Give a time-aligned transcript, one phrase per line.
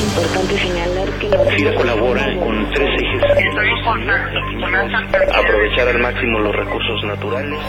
[0.00, 3.22] Es importante señalar que la FIRA colabora con tres ejes.
[5.34, 7.60] Aprovechar al máximo los recursos naturales.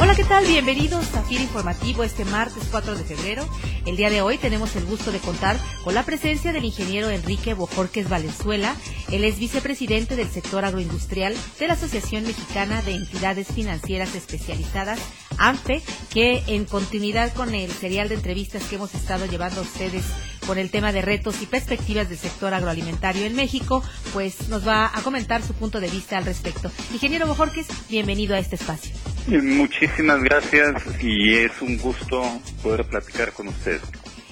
[0.00, 0.46] Hola, ¿qué tal?
[0.46, 3.46] Bienvenidos a FIRA Informativo este martes 4 de febrero.
[3.84, 7.52] El día de hoy tenemos el gusto de contar con la presencia del ingeniero Enrique
[7.52, 8.74] Bojorques Valenzuela.
[9.12, 14.98] Él es vicepresidente del sector agroindustrial de la Asociación Mexicana de Entidades Financieras Especializadas,
[15.38, 15.82] ANFE,
[16.12, 20.04] que en continuidad con el serial de entrevistas que hemos estado llevando a ustedes
[20.46, 24.90] con el tema de retos y perspectivas del sector agroalimentario en México, pues nos va
[24.92, 26.70] a comentar su punto de vista al respecto.
[26.92, 28.94] Ingeniero Bojorques, bienvenido a este espacio.
[29.26, 32.22] Muchísimas gracias y es un gusto
[32.62, 33.80] poder platicar con usted.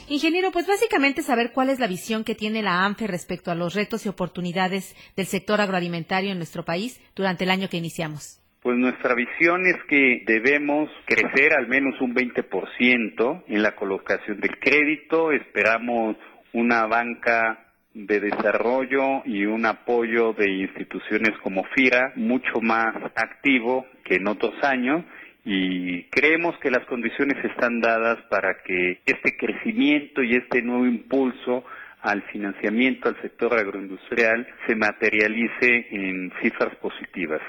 [0.08, 3.74] Ingeniero, pues básicamente saber cuál es la visión que tiene la ANFE respecto a los
[3.74, 8.38] retos y oportunidades del sector agroalimentario en nuestro país durante el año que iniciamos.
[8.66, 14.58] Pues nuestra visión es que debemos crecer al menos un 20% en la colocación del
[14.58, 15.30] crédito.
[15.30, 16.16] Esperamos
[16.52, 17.64] una banca
[17.94, 24.54] de desarrollo y un apoyo de instituciones como FIRA mucho más activo que en otros
[24.64, 25.04] años
[25.44, 31.64] y creemos que las condiciones están dadas para que este crecimiento y este nuevo impulso
[32.00, 37.42] al financiamiento al sector agroindustrial se materialice en cifras positivas.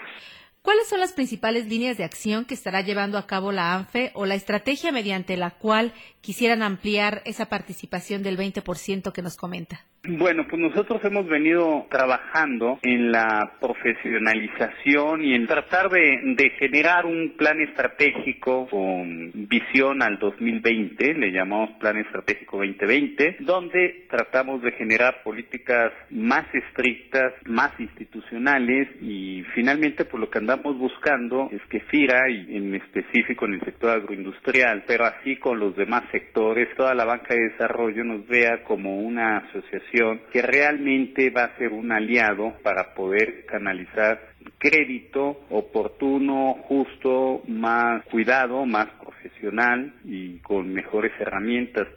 [0.67, 4.25] ¿Cuáles son las principales líneas de acción que estará llevando a cabo la ANFE o
[4.25, 9.85] la estrategia mediante la cual quisieran ampliar esa participación del 20% que nos comenta?
[10.09, 17.35] Bueno, pues nosotros hemos venido trabajando en la profesionalización y en tratar de, generar un
[17.37, 25.23] plan estratégico con visión al 2020, le llamamos Plan Estratégico 2020, donde tratamos de generar
[25.23, 32.29] políticas más estrictas, más institucionales y finalmente pues lo que andamos buscando es que FIRA
[32.29, 37.05] y en específico en el sector agroindustrial, pero así con los demás sectores, toda la
[37.05, 42.53] banca de desarrollo nos vea como una asociación que realmente va a ser un aliado
[42.63, 44.19] para poder canalizar
[44.57, 51.87] crédito oportuno, justo, más cuidado, más profesional y con mejores herramientas.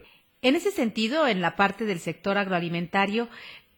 [0.43, 3.29] En ese sentido, en la parte del sector agroalimentario,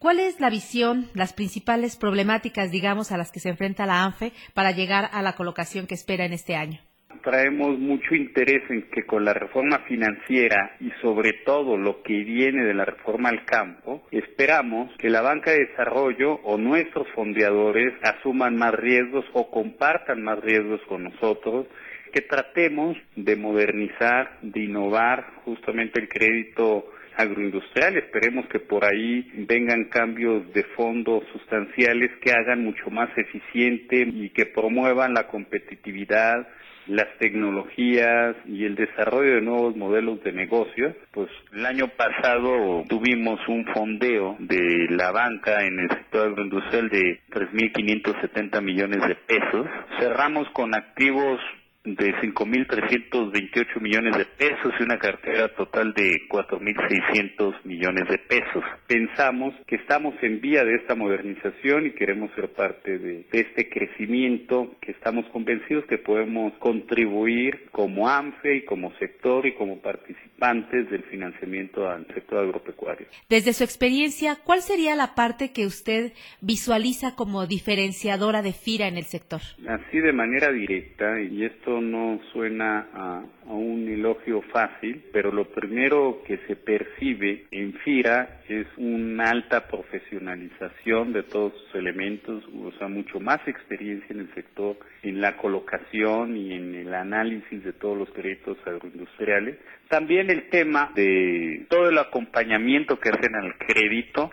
[0.03, 4.33] ¿Cuál es la visión, las principales problemáticas, digamos, a las que se enfrenta la ANFE
[4.53, 6.81] para llegar a la colocación que espera en este año?
[7.23, 12.65] traemos mucho interés en que con la reforma financiera y sobre todo lo que viene
[12.65, 18.57] de la reforma al campo, esperamos que la banca de desarrollo o nuestros fondeadores asuman
[18.57, 21.69] más riesgos o compartan más riesgos con nosotros
[22.13, 26.87] que tratemos de modernizar, de innovar justamente el crédito
[27.17, 27.97] agroindustrial.
[27.97, 34.31] Esperemos que por ahí vengan cambios de fondo sustanciales que hagan mucho más eficiente y
[34.31, 36.47] que promuevan la competitividad,
[36.87, 43.39] las tecnologías y el desarrollo de nuevos modelos de negocio, pues el año pasado tuvimos
[43.49, 49.67] un fondeo de la banca en el sector agroindustrial de 3.570 millones de pesos.
[50.01, 51.41] Cerramos con activos
[51.84, 58.62] de 5.328 millones de pesos y una cartera total de 4.600 millones de pesos.
[58.87, 64.76] Pensamos que estamos en vía de esta modernización y queremos ser parte de, este crecimiento
[64.81, 71.03] que estamos convencidos que podemos contribuir como ANFE y como sector y como participantes del
[71.04, 73.06] financiamiento al sector agropecuario.
[73.28, 78.98] Desde su experiencia, ¿cuál sería la parte que usted visualiza como diferenciadora de FIRA en
[78.98, 79.41] el sector?
[79.66, 86.22] Así de manera directa, y esto no suena a, un elogio fácil, pero lo primero
[86.27, 92.88] que se percibe en FIRA es una alta profesionalización de todos sus elementos, o sea,
[92.88, 97.97] mucho más experiencia en el sector, en la colocación y en el análisis de todos
[97.97, 99.59] los créditos agroindustriales.
[99.89, 104.31] También el tema de todo el acompañamiento que hacen al crédito,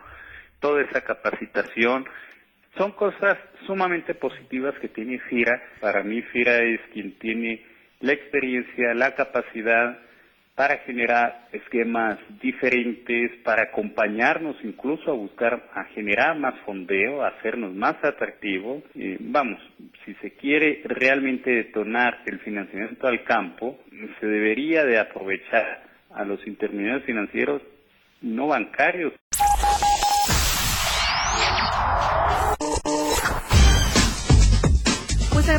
[0.60, 2.06] toda esa capacitación,
[2.80, 5.62] son cosas sumamente positivas que tiene FIRA.
[5.82, 7.62] Para mí FIRA es quien tiene
[8.00, 10.00] la experiencia, la capacidad
[10.56, 17.74] para generar esquemas diferentes, para acompañarnos incluso a buscar, a generar más fondeo, a hacernos
[17.74, 18.84] más atractivos.
[19.20, 19.62] vamos,
[20.06, 23.78] si se quiere realmente detonar el financiamiento al campo,
[24.22, 27.62] se debería de aprovechar a los intermediarios financieros
[28.22, 29.14] no bancarios.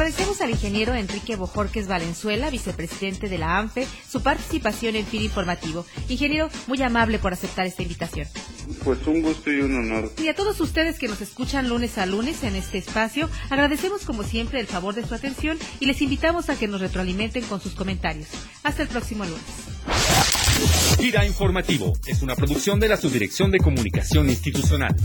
[0.00, 5.84] Agradecemos al ingeniero Enrique Bojorques Valenzuela, vicepresidente de la ANFE, su participación en FIR Informativo.
[6.08, 8.26] Ingeniero, muy amable por aceptar esta invitación.
[8.82, 10.10] Pues un gusto y un honor.
[10.16, 14.22] Y a todos ustedes que nos escuchan lunes a lunes en este espacio, agradecemos como
[14.22, 17.74] siempre el favor de su atención y les invitamos a que nos retroalimenten con sus
[17.74, 18.28] comentarios.
[18.62, 19.42] Hasta el próximo lunes.
[20.98, 24.96] Gira Informativo es una producción de la Subdirección de Comunicación Institucional.